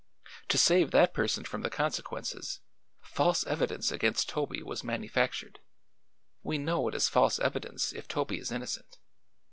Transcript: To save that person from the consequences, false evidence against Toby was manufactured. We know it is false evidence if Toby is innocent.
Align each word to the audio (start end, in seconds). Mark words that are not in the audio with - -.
To 0.49 0.57
save 0.57 0.89
that 0.89 1.13
person 1.13 1.43
from 1.43 1.61
the 1.61 1.69
consequences, 1.69 2.59
false 3.01 3.45
evidence 3.45 3.91
against 3.91 4.29
Toby 4.29 4.63
was 4.63 4.83
manufactured. 4.83 5.59
We 6.41 6.57
know 6.57 6.87
it 6.87 6.95
is 6.95 7.07
false 7.07 7.37
evidence 7.37 7.91
if 7.93 8.07
Toby 8.07 8.39
is 8.39 8.51
innocent. 8.51 8.97